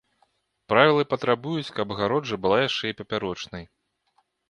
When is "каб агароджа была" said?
1.77-2.57